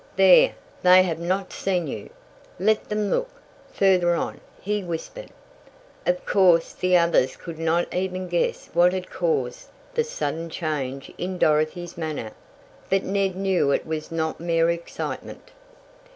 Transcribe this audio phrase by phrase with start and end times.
[0.15, 2.09] "There, they have not seen you!
[2.59, 3.29] Let them look
[3.71, 5.29] further on!" he whispered.
[6.07, 11.37] Of course the others could not even guess what had caused the sudden change in
[11.37, 12.31] Dorothy's manner,
[12.89, 15.51] but Ned knew it was not mere excitement.